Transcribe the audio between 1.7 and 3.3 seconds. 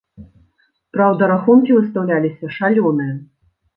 выстаўляліся шалёныя.